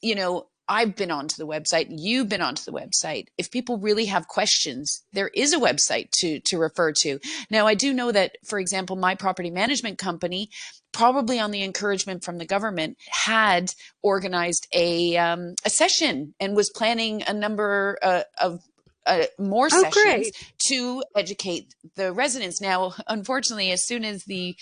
you 0.00 0.14
know, 0.14 0.46
I've 0.68 0.96
been 0.96 1.10
onto 1.10 1.36
the 1.36 1.46
website, 1.46 1.86
you've 1.90 2.28
been 2.28 2.40
onto 2.40 2.64
the 2.64 2.72
website. 2.72 3.26
If 3.36 3.50
people 3.50 3.78
really 3.78 4.06
have 4.06 4.28
questions, 4.28 5.02
there 5.12 5.30
is 5.34 5.52
a 5.52 5.58
website 5.58 6.10
to 6.18 6.40
to 6.40 6.58
refer 6.58 6.92
to. 6.92 7.18
Now, 7.50 7.66
I 7.66 7.74
do 7.74 7.92
know 7.92 8.12
that, 8.12 8.36
for 8.44 8.58
example, 8.58 8.96
my 8.96 9.14
property 9.14 9.50
management 9.50 9.98
company, 9.98 10.50
probably 10.92 11.38
on 11.38 11.50
the 11.50 11.62
encouragement 11.62 12.24
from 12.24 12.38
the 12.38 12.46
government, 12.46 12.96
had 13.08 13.72
organized 14.02 14.66
a 14.72 15.16
um, 15.16 15.54
a 15.64 15.70
session 15.70 16.34
and 16.40 16.56
was 16.56 16.70
planning 16.70 17.22
a 17.26 17.34
number 17.34 17.98
uh, 18.02 18.22
of 18.40 18.60
uh, 19.06 19.24
more 19.38 19.66
oh, 19.66 19.82
sessions 19.82 19.92
great. 19.92 20.54
to 20.68 21.02
educate 21.16 21.74
the 21.96 22.12
residents. 22.12 22.60
Now, 22.60 22.94
unfortunately, 23.06 23.70
as 23.70 23.84
soon 23.84 24.04
as 24.04 24.24
the 24.24 24.56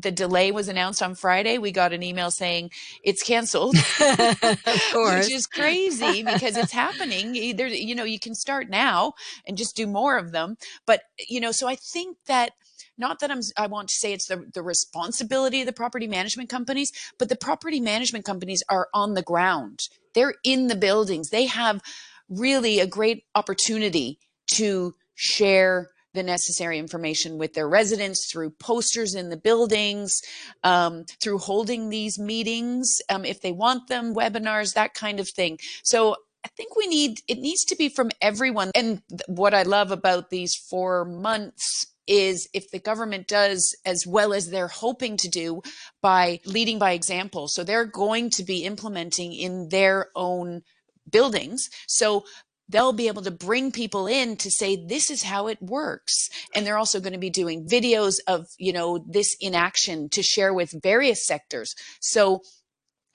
the 0.00 0.12
delay 0.12 0.52
was 0.52 0.68
announced 0.68 1.02
on 1.02 1.16
Friday, 1.16 1.58
we 1.58 1.72
got 1.72 1.92
an 1.92 2.04
email 2.04 2.30
saying 2.30 2.70
it's 3.02 3.22
canceled. 3.22 3.74
which 3.98 5.32
is 5.32 5.48
crazy 5.52 6.22
because 6.22 6.56
it's 6.56 6.72
happening. 6.84 7.34
Either, 7.34 7.66
you 7.66 7.94
know, 7.94 8.04
you 8.04 8.20
can 8.20 8.34
start 8.34 8.70
now 8.70 9.14
and 9.46 9.56
just 9.56 9.74
do 9.74 9.86
more 9.86 10.16
of 10.16 10.30
them. 10.30 10.56
But, 10.86 11.02
you 11.28 11.40
know, 11.40 11.50
so 11.50 11.66
I 11.66 11.74
think 11.74 12.16
that 12.26 12.52
not 12.96 13.20
that 13.20 13.30
I'm, 13.30 13.40
I 13.56 13.66
want 13.66 13.88
to 13.88 13.94
say 13.94 14.12
it's 14.12 14.26
the, 14.26 14.48
the 14.54 14.62
responsibility 14.62 15.60
of 15.60 15.66
the 15.66 15.72
property 15.72 16.06
management 16.06 16.48
companies, 16.48 16.92
but 17.18 17.28
the 17.28 17.36
property 17.36 17.80
management 17.80 18.24
companies 18.24 18.62
are 18.68 18.88
on 18.94 19.14
the 19.14 19.22
ground. 19.22 19.80
They're 20.14 20.34
in 20.44 20.66
the 20.68 20.76
buildings. 20.76 21.30
They 21.30 21.46
have 21.46 21.80
really 22.28 22.80
a 22.80 22.86
great 22.86 23.24
opportunity 23.34 24.18
to 24.54 24.94
share 25.14 25.90
the 26.14 26.22
necessary 26.22 26.78
information 26.78 27.38
with 27.38 27.54
their 27.54 27.68
residents 27.68 28.30
through 28.30 28.50
posters 28.50 29.14
in 29.14 29.28
the 29.28 29.36
buildings, 29.36 30.20
um, 30.64 31.04
through 31.22 31.38
holding 31.38 31.90
these 31.90 32.18
meetings 32.18 32.98
um, 33.10 33.24
if 33.24 33.40
they 33.40 33.52
want 33.52 33.88
them, 33.88 34.14
webinars, 34.14 34.74
that 34.74 34.94
kind 34.94 35.20
of 35.20 35.28
thing. 35.28 35.58
So 35.82 36.16
I 36.44 36.48
think 36.56 36.76
we 36.76 36.86
need, 36.86 37.20
it 37.28 37.38
needs 37.38 37.64
to 37.66 37.76
be 37.76 37.88
from 37.88 38.10
everyone. 38.22 38.70
And 38.74 39.02
what 39.26 39.54
I 39.54 39.62
love 39.62 39.90
about 39.90 40.30
these 40.30 40.54
four 40.54 41.04
months 41.04 41.86
is 42.06 42.48
if 42.54 42.70
the 42.70 42.78
government 42.78 43.28
does 43.28 43.76
as 43.84 44.04
well 44.06 44.32
as 44.32 44.48
they're 44.48 44.66
hoping 44.66 45.18
to 45.18 45.28
do 45.28 45.60
by 46.00 46.40
leading 46.46 46.78
by 46.78 46.92
example. 46.92 47.48
So 47.48 47.62
they're 47.62 47.84
going 47.84 48.30
to 48.30 48.44
be 48.44 48.64
implementing 48.64 49.34
in 49.34 49.68
their 49.68 50.08
own 50.16 50.62
buildings. 51.10 51.68
So 51.86 52.24
they'll 52.68 52.92
be 52.92 53.08
able 53.08 53.22
to 53.22 53.30
bring 53.30 53.72
people 53.72 54.06
in 54.06 54.36
to 54.36 54.50
say 54.50 54.76
this 54.76 55.10
is 55.10 55.22
how 55.22 55.46
it 55.46 55.60
works 55.62 56.28
and 56.54 56.66
they're 56.66 56.76
also 56.76 57.00
going 57.00 57.12
to 57.12 57.18
be 57.18 57.30
doing 57.30 57.66
videos 57.66 58.16
of 58.26 58.46
you 58.58 58.72
know 58.72 59.02
this 59.08 59.34
in 59.40 59.54
action 59.54 60.08
to 60.10 60.22
share 60.22 60.52
with 60.52 60.74
various 60.82 61.26
sectors 61.26 61.74
so 62.00 62.42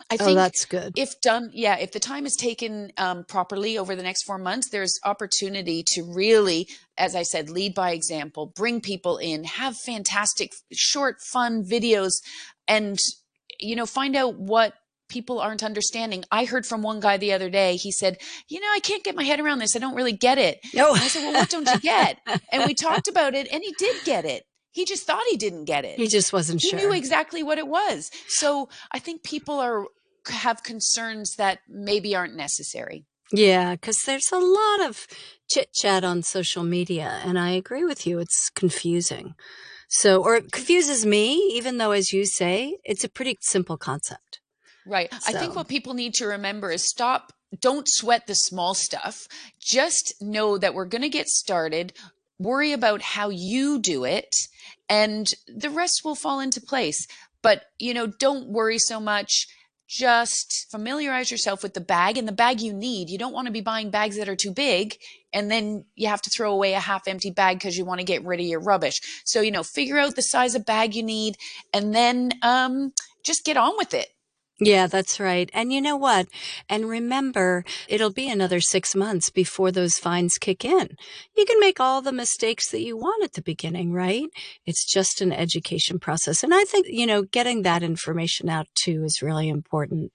I 0.10 0.16
oh, 0.16 0.18
think 0.18 0.32
oh, 0.32 0.36
that's 0.36 0.66
good. 0.66 0.94
If 0.98 1.22
done, 1.22 1.50
yeah, 1.54 1.78
if 1.78 1.92
the 1.92 2.00
time 2.00 2.26
is 2.26 2.36
taken 2.36 2.92
um, 2.98 3.24
properly 3.24 3.78
over 3.78 3.96
the 3.96 4.04
next 4.04 4.24
four 4.24 4.38
months, 4.38 4.70
there's 4.70 5.00
opportunity 5.06 5.84
to 5.94 6.04
really, 6.04 6.68
as 6.98 7.16
I 7.16 7.24
said, 7.24 7.50
lead 7.50 7.74
by 7.74 7.92
example, 7.92 8.52
bring 8.56 8.82
people 8.82 9.18
in, 9.18 9.46
have 9.46 9.78
fantastic, 9.78 10.52
short, 10.74 11.22
fun 11.22 11.64
videos, 11.64 12.12
and 12.68 12.98
you 13.60 13.76
know, 13.76 13.86
find 13.86 14.16
out 14.16 14.36
what 14.36 14.74
people 15.14 15.40
aren't 15.40 15.64
understanding. 15.64 16.26
I 16.32 16.46
heard 16.46 16.66
from 16.66 16.82
one 16.82 17.00
guy 17.00 17.18
the 17.18 17.34
other 17.34 17.50
day, 17.50 17.76
he 17.76 17.92
said, 17.92 18.18
You 18.50 18.60
know, 18.60 18.68
I 18.74 18.80
can't 18.80 19.04
get 19.04 19.16
my 19.16 19.24
head 19.24 19.40
around 19.40 19.60
this. 19.60 19.76
I 19.76 19.80
don't 19.80 19.96
really 19.96 20.12
get 20.12 20.40
it. 20.40 20.60
No. 20.74 20.92
I 20.92 21.08
said, 21.08 21.22
Well, 21.22 21.34
what 21.34 21.50
don't 21.50 21.68
you 21.68 21.80
get? 21.80 22.18
and 22.52 22.66
we 22.66 22.74
talked 22.88 23.08
about 23.08 23.36
it, 23.36 23.48
and 23.52 23.62
he 23.64 23.74
did 23.78 24.04
get 24.04 24.26
it. 24.26 24.44
He 24.72 24.86
just 24.86 25.06
thought 25.06 25.22
he 25.30 25.38
didn't 25.38 25.66
get 25.66 25.86
it. 25.86 26.00
He 26.00 26.08
just 26.08 26.34
wasn't 26.34 26.62
he 26.62 26.70
sure. 26.70 26.80
He 26.80 26.86
knew 26.86 26.94
exactly 26.94 27.44
what 27.44 27.60
it 27.60 27.68
was. 27.68 28.10
So 28.28 28.70
I 28.92 28.98
think 28.98 29.24
people 29.24 29.60
are 29.60 29.86
have 30.30 30.64
concerns 30.64 31.36
that 31.36 31.60
maybe 31.70 32.16
aren't 32.16 32.36
necessary. 32.36 33.06
Yeah, 33.32 33.74
because 33.76 34.00
there's 34.06 34.32
a 34.32 34.40
lot 34.40 34.90
of 34.90 35.08
chit 35.50 35.74
chat 35.74 36.04
on 36.04 36.24
social 36.24 36.64
media, 36.64 37.20
and 37.24 37.38
I 37.38 37.52
agree 37.52 37.86
with 37.86 38.08
you. 38.08 38.20
It's 38.20 38.50
confusing. 38.50 39.36
So, 39.90 40.24
or 40.24 40.38
it 40.38 40.52
confuses 40.52 41.06
me, 41.06 41.36
even 41.54 41.78
though, 41.78 41.92
as 41.92 42.12
you 42.12 42.26
say, 42.26 42.78
it's 42.84 43.04
a 43.04 43.10
pretty 43.10 43.38
simple 43.42 43.78
concept. 43.78 44.40
Right. 44.86 45.14
So. 45.14 45.36
I 45.36 45.40
think 45.40 45.56
what 45.56 45.68
people 45.68 45.94
need 45.94 46.14
to 46.16 46.28
remember 46.28 46.72
is 46.72 46.88
stop, 46.88 47.34
don't 47.60 47.88
sweat 47.88 48.28
the 48.28 48.36
small 48.36 48.74
stuff. 48.74 49.28
Just 49.60 50.14
know 50.22 50.58
that 50.58 50.74
we're 50.74 50.86
going 50.86 51.04
to 51.04 51.10
get 51.10 51.28
started. 51.28 51.94
Worry 52.40 52.72
about 52.72 53.02
how 53.02 53.30
you 53.30 53.80
do 53.80 54.04
it, 54.04 54.36
and 54.90 55.28
the 55.48 55.70
rest 55.70 56.02
will 56.04 56.16
fall 56.16 56.40
into 56.40 56.60
place. 56.60 57.08
But, 57.42 57.66
you 57.78 57.94
know, 57.94 58.08
don't 58.08 58.48
worry 58.48 58.80
so 58.80 59.00
much 59.00 59.48
just 59.94 60.68
familiarize 60.72 61.30
yourself 61.30 61.62
with 61.62 61.74
the 61.74 61.82
bag 61.82 62.18
and 62.18 62.28
the 62.28 62.32
bag 62.32 62.62
you 62.62 62.74
need. 62.74 63.10
You 63.10 63.18
don't 63.18 63.34
want 63.34 63.46
to 63.46 63.52
be 63.52 63.62
buying 63.62 63.92
bags 63.92 64.18
that 64.18 64.30
are 64.30 64.36
too 64.36 64.52
big 64.52 64.98
and 65.34 65.52
then 65.52 65.86
you 65.96 66.08
have 66.08 66.22
to 66.24 66.30
throw 66.30 66.52
away 66.52 66.74
a 66.74 66.80
half 66.80 67.08
empty 67.08 67.32
bag 67.32 67.58
because 67.58 67.78
you 67.78 67.86
want 67.86 68.00
to 68.00 68.06
get 68.06 68.26
rid 68.26 68.40
of 68.40 68.46
your 68.46 68.60
rubbish. 68.60 69.02
So, 69.26 69.42
you 69.42 69.52
know, 69.52 69.64
figure 69.64 69.98
out 69.98 70.16
the 70.16 70.22
size 70.22 70.56
of 70.56 70.66
bag 70.66 70.96
you 70.96 71.04
need 71.04 71.38
and 71.74 71.94
then 71.94 72.32
um, 72.42 72.94
just 73.24 73.46
get 73.46 73.58
on 73.58 73.74
with 73.78 73.94
it. 73.94 74.08
Yeah, 74.60 74.86
that's 74.86 75.20
right. 75.20 75.50
And 75.52 75.74
you 75.74 75.82
know 75.82 75.98
what? 75.98 76.28
And 76.70 76.88
remember, 76.88 77.66
it'll 77.88 78.12
be 78.12 78.30
another 78.30 78.62
six 78.62 78.96
months 78.96 79.32
before 79.32 79.72
those 79.72 79.98
fines 79.98 80.38
kick 80.38 80.64
in. 80.64 80.96
You 81.36 81.46
can 81.46 81.60
make 81.60 81.80
all 81.80 82.04
the 82.04 82.12
mistakes 82.12 82.70
that 82.70 82.82
you 82.82 82.96
want 82.96 83.24
at 83.24 83.34
the 83.34 83.42
beginning, 83.42 83.94
right? 83.94 84.30
It's 84.68 84.86
just 84.86 85.22
an 85.22 85.34
education 85.34 85.98
process. 85.98 86.44
And 86.44 86.54
I 86.54 86.66
think, 86.66 86.86
you 86.88 87.08
know, 87.08 87.24
getting 87.24 87.64
that 87.64 87.82
information 87.82 88.48
out 88.48 88.68
too 88.76 89.04
is 89.04 89.24
really 89.24 89.50
important. 89.50 90.12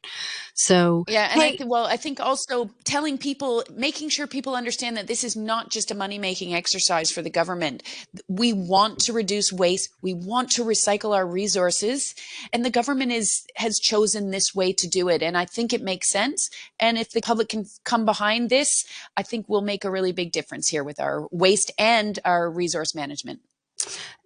So, 0.54 1.04
yeah. 1.08 1.30
And 1.32 1.42
hey, 1.42 1.58
I, 1.60 1.64
well, 1.64 1.86
I 1.86 1.96
think 1.96 2.20
also 2.20 2.70
telling 2.84 3.18
people, 3.18 3.64
making 3.74 4.08
sure 4.08 4.28
people 4.28 4.54
understand 4.54 4.96
that 4.98 5.08
this 5.08 5.24
is 5.24 5.34
not 5.34 5.70
just 5.70 5.90
a 5.90 5.96
money 5.96 6.18
making 6.18 6.54
exercise 6.54 7.10
for 7.10 7.22
the 7.22 7.30
government. 7.30 7.82
We 8.28 8.52
want 8.52 9.00
to 9.00 9.12
reduce 9.12 9.52
waste. 9.52 9.90
We 10.00 10.14
want 10.14 10.52
to 10.52 10.62
recycle 10.62 11.14
our 11.14 11.26
resources. 11.26 12.14
And 12.52 12.64
the 12.64 12.70
government 12.70 13.10
is, 13.10 13.44
has 13.56 13.80
chosen 13.80 14.30
this 14.30 14.37
way 14.54 14.72
to 14.72 14.88
do 14.88 15.08
it. 15.08 15.22
And 15.22 15.36
I 15.36 15.44
think 15.44 15.72
it 15.72 15.82
makes 15.82 16.10
sense. 16.10 16.50
And 16.78 16.98
if 16.98 17.10
the 17.10 17.20
public 17.20 17.48
can 17.48 17.66
come 17.84 18.04
behind 18.04 18.50
this, 18.50 18.84
I 19.16 19.22
think 19.22 19.48
we'll 19.48 19.62
make 19.62 19.84
a 19.84 19.90
really 19.90 20.12
big 20.12 20.32
difference 20.32 20.68
here 20.68 20.84
with 20.84 21.00
our 21.00 21.26
waste 21.30 21.72
and 21.78 22.18
our 22.24 22.50
resource 22.50 22.94
management. 22.94 23.40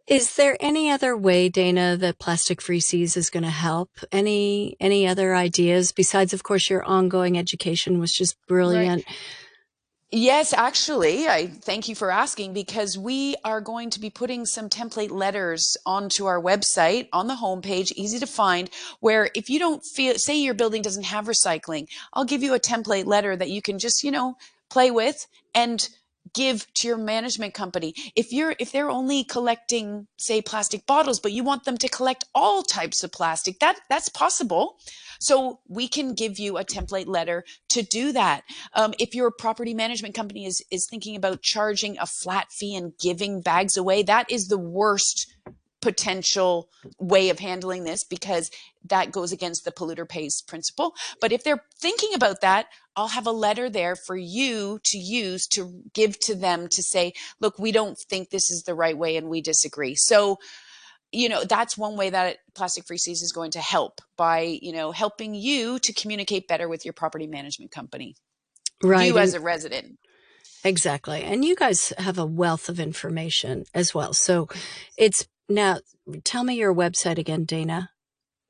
Is 0.06 0.34
there 0.34 0.56
any 0.58 0.90
other 0.90 1.16
way, 1.16 1.48
Dana, 1.48 1.96
that 1.96 2.18
Plastic 2.18 2.60
Free 2.60 2.80
Seas 2.80 3.16
is 3.16 3.30
going 3.30 3.44
to 3.44 3.50
help? 3.50 3.90
Any 4.10 4.76
any 4.80 5.06
other 5.06 5.34
ideas 5.34 5.92
besides, 5.92 6.32
of 6.32 6.42
course, 6.42 6.68
your 6.68 6.82
ongoing 6.82 7.38
education 7.38 8.00
was 8.00 8.12
just 8.12 8.36
brilliant. 8.46 9.04
Right. 9.06 9.16
Yes, 10.14 10.52
actually, 10.52 11.26
I 11.26 11.46
thank 11.46 11.88
you 11.88 11.94
for 11.94 12.10
asking 12.10 12.52
because 12.52 12.98
we 12.98 13.34
are 13.46 13.62
going 13.62 13.88
to 13.88 13.98
be 13.98 14.10
putting 14.10 14.44
some 14.44 14.68
template 14.68 15.10
letters 15.10 15.74
onto 15.86 16.26
our 16.26 16.38
website 16.38 17.08
on 17.14 17.28
the 17.28 17.34
homepage, 17.36 17.92
easy 17.92 18.18
to 18.18 18.26
find, 18.26 18.68
where 19.00 19.30
if 19.34 19.48
you 19.48 19.58
don't 19.58 19.82
feel, 19.82 20.18
say 20.18 20.36
your 20.36 20.52
building 20.52 20.82
doesn't 20.82 21.04
have 21.04 21.24
recycling, 21.24 21.86
I'll 22.12 22.26
give 22.26 22.42
you 22.42 22.52
a 22.52 22.60
template 22.60 23.06
letter 23.06 23.34
that 23.36 23.48
you 23.48 23.62
can 23.62 23.78
just, 23.78 24.04
you 24.04 24.10
know, 24.10 24.36
play 24.68 24.90
with 24.90 25.26
and 25.54 25.88
give 26.34 26.72
to 26.74 26.88
your 26.88 26.96
management 26.96 27.54
company. 27.54 27.94
If 28.16 28.32
you're 28.32 28.54
if 28.58 28.72
they're 28.72 28.90
only 28.90 29.24
collecting 29.24 30.06
say 30.18 30.40
plastic 30.40 30.86
bottles 30.86 31.20
but 31.20 31.32
you 31.32 31.44
want 31.44 31.64
them 31.64 31.76
to 31.78 31.88
collect 31.88 32.24
all 32.34 32.62
types 32.62 33.02
of 33.02 33.12
plastic 33.12 33.58
that 33.60 33.80
that's 33.88 34.08
possible. 34.08 34.78
So 35.20 35.60
we 35.68 35.88
can 35.88 36.14
give 36.14 36.38
you 36.38 36.58
a 36.58 36.64
template 36.64 37.06
letter 37.06 37.44
to 37.70 37.82
do 37.82 38.12
that. 38.12 38.42
Um, 38.74 38.92
if 38.98 39.14
your 39.14 39.30
property 39.30 39.74
management 39.74 40.14
company 40.14 40.46
is 40.46 40.64
is 40.70 40.86
thinking 40.88 41.16
about 41.16 41.42
charging 41.42 41.98
a 41.98 42.06
flat 42.06 42.50
fee 42.50 42.74
and 42.74 42.92
giving 42.98 43.40
bags 43.40 43.76
away 43.76 44.02
that 44.04 44.30
is 44.30 44.48
the 44.48 44.58
worst 44.58 45.32
potential 45.82 46.70
way 46.98 47.28
of 47.28 47.40
handling 47.40 47.84
this 47.84 48.04
because 48.04 48.50
that 48.88 49.12
goes 49.12 49.32
against 49.32 49.64
the 49.64 49.72
polluter 49.72 50.08
pays 50.08 50.40
principle. 50.40 50.94
But 51.20 51.32
if 51.32 51.44
they're 51.44 51.64
thinking 51.78 52.14
about 52.14 52.40
that, 52.40 52.66
I'll 52.96 53.08
have 53.08 53.26
a 53.26 53.32
letter 53.32 53.68
there 53.68 53.96
for 53.96 54.16
you 54.16 54.78
to 54.84 54.98
use 54.98 55.46
to 55.48 55.82
give 55.92 56.18
to 56.20 56.34
them 56.34 56.68
to 56.68 56.82
say, 56.82 57.12
look, 57.40 57.58
we 57.58 57.72
don't 57.72 57.98
think 58.08 58.30
this 58.30 58.50
is 58.50 58.62
the 58.62 58.74
right 58.74 58.96
way 58.96 59.16
and 59.16 59.28
we 59.28 59.42
disagree. 59.42 59.94
So, 59.96 60.38
you 61.10 61.28
know, 61.28 61.44
that's 61.44 61.76
one 61.76 61.96
way 61.96 62.10
that 62.10 62.38
Plastic 62.54 62.86
Free 62.86 62.98
Seas 62.98 63.22
is 63.22 63.32
going 63.32 63.50
to 63.52 63.60
help 63.60 64.00
by, 64.16 64.58
you 64.62 64.72
know, 64.72 64.92
helping 64.92 65.34
you 65.34 65.78
to 65.80 65.92
communicate 65.92 66.48
better 66.48 66.68
with 66.68 66.84
your 66.84 66.94
property 66.94 67.26
management 67.26 67.70
company. 67.70 68.14
Right. 68.82 69.08
You 69.08 69.18
as 69.18 69.34
a 69.34 69.40
resident. 69.40 69.98
Exactly. 70.64 71.22
And 71.22 71.44
you 71.44 71.56
guys 71.56 71.92
have 71.98 72.18
a 72.18 72.26
wealth 72.26 72.68
of 72.68 72.78
information 72.78 73.64
as 73.74 73.94
well. 73.94 74.12
So 74.12 74.48
it's 74.96 75.26
now, 75.48 75.78
tell 76.24 76.44
me 76.44 76.54
your 76.54 76.74
website 76.74 77.18
again, 77.18 77.44
Dana. 77.44 77.90